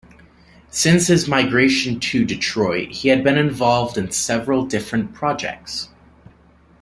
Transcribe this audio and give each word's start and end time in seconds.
Since 0.71 1.05
his 1.05 1.27
migration 1.27 1.99
to 1.99 2.25
Detroit 2.25 2.89
he 2.89 3.09
had 3.09 3.23
been 3.23 3.37
involved 3.37 3.99
in 3.99 4.09
several 4.09 4.65
different 4.65 5.13
projects. 5.13 5.89